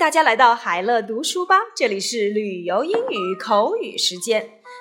[0.00, 4.40] 大家来到海乐读书吧，这里是旅游英语口语时间。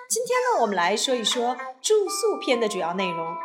[0.09, 3.35] 今天呢，我们来说一说住宿篇的主要内容。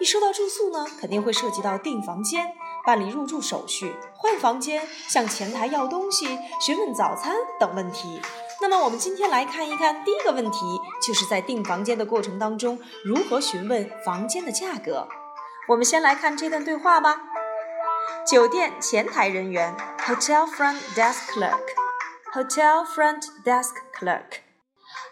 [0.00, 2.48] 一说到住宿呢，肯定会涉及到订房间、
[2.84, 8.20] 办理入住手续、换房间、向前台要东西、询问早餐等问题。
[8.60, 10.58] 那么，我们今天来看一看第一个问题，
[11.00, 15.06] 就是在订房间的过程当中，如何询问房间的价格。
[15.68, 17.20] 我们先来看这段对话吧。
[18.26, 24.40] 酒店前台人员，Hotel front desk clerk，Hotel front desk clerk。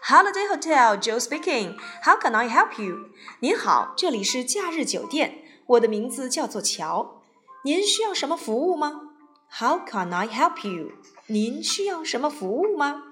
[0.03, 1.77] Holiday Hotel Joe speaking.
[2.03, 3.09] How can I help you?
[3.39, 7.23] 您好，这里是假日酒店，我的名字叫做乔。
[7.63, 9.01] 您需要什么服务吗
[9.59, 10.91] ？How can I help you?
[11.27, 13.03] 您需要什么服务吗？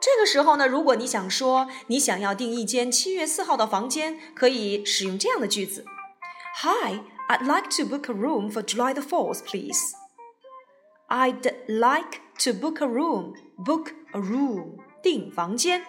[0.00, 5.84] 这个时候呢，如果你想说你想要订一间七月四号的房间，可以使用这样的句子
[6.63, 9.79] ：Hi, I'd like to book a room for July the fourth, please.
[11.09, 13.35] I'd like to book a room.
[13.57, 14.77] Book a room.
[15.01, 15.85] 订房间。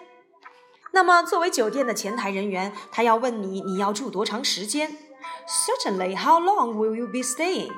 [0.91, 4.95] 那么，作为酒店的前台人员，他要问你你要住多长时间？
[5.47, 7.71] Certainly, how long will you be staying?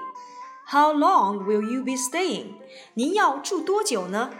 [0.68, 2.56] How long will you be staying?
[2.96, 4.32] 您要住多久呢？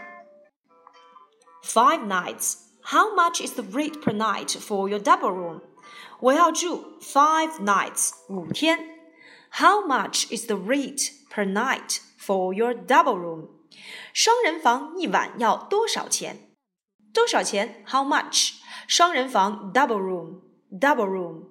[1.64, 2.58] Five nights.
[2.82, 5.60] How much is the rate per night for your double room?
[6.20, 8.78] 我要住 five nights 五天。
[9.52, 13.48] How much is the rate per night for your double room?
[14.12, 16.50] 双人房一晚要多少钱？
[17.14, 17.84] 多少钱？
[17.86, 18.54] How much？
[18.86, 21.48] 双人房 double room double room，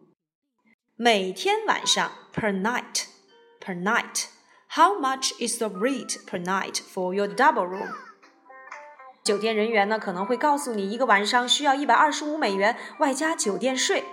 [0.96, 3.06] 每天晚上 per night
[3.60, 7.94] per night。How much is the rate per night for your double room？
[9.24, 14.04] 酒店人员呢可能会告诉你，一个晚上需要一百二十五美元，外加酒店税。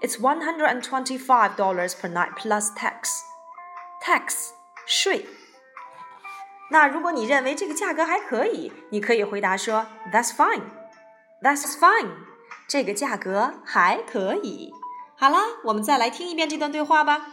[0.00, 3.20] It's one hundred and twenty-five dollars per night plus tax.
[4.04, 4.50] Tax
[4.86, 5.26] 税。
[6.70, 10.62] 那如果你认为这个价格还可以，你可以回答说，That's fine.
[11.42, 12.10] That's fine.
[12.66, 14.72] 这个价格还可以。
[15.16, 17.26] 好啦，我们再来听一遍这段对话吧。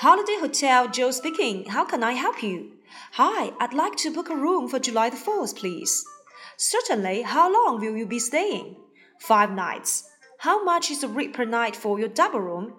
[0.00, 1.70] Holiday Hotel Joe speaking.
[1.72, 2.76] How can I help you?
[3.14, 6.04] Hi, I'd like to book a room for July the 4th, please.
[6.56, 7.24] Certainly.
[7.24, 8.76] How long will you be staying?
[9.18, 10.04] Five nights.
[10.42, 12.72] How much is the rate per night for your double room?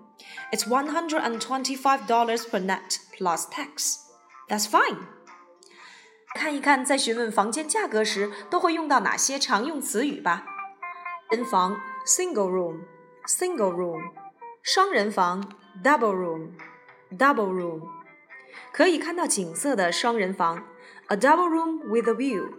[0.51, 3.97] It's $125 per night plus tax.
[4.49, 4.97] That's fine.
[6.35, 10.45] 看一看在询问房间价格时都会用到哪些常用词语吧。
[11.31, 12.81] 人房 single room
[13.25, 14.11] single room，
[14.63, 15.43] 双人房
[15.83, 16.51] double room
[17.17, 17.81] double room，
[18.71, 20.63] 可以看到景色的双人房
[21.07, 22.53] a double room with a view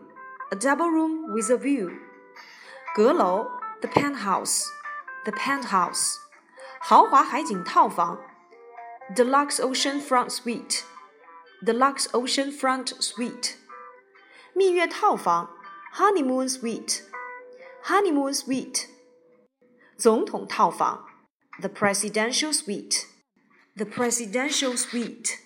[0.51, 1.91] a double room with a view，
[2.95, 3.49] 阁楼
[3.81, 4.65] the penthouse
[5.25, 6.17] the penthouse，
[6.81, 8.21] 豪华海景套房
[9.15, 10.81] deluxe ocean front suite
[11.65, 13.55] deluxe ocean front suite，
[14.55, 15.51] 蜜月套房
[15.95, 18.89] honeymoon suite。honeymoon suite，
[19.97, 21.07] 总统套房，
[21.61, 25.37] the presidential suite，the presidential suite。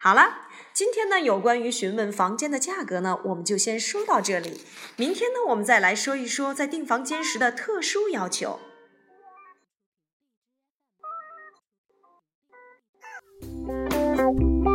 [0.00, 4.60] 好了，今天呢有关于询问房间的价格呢，我们就先说到这里。
[4.96, 8.58] 明天呢，我们再来说一说在订房间时的特殊要求。
[14.33, 14.72] Bye.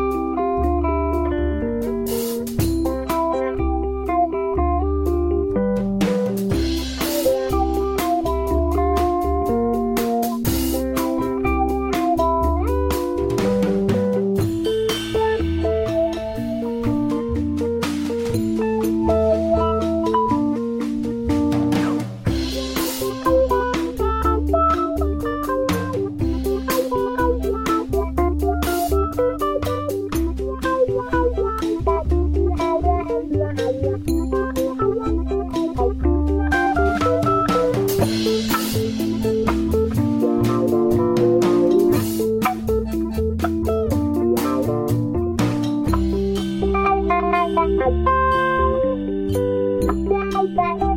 [50.58, 50.87] Bye.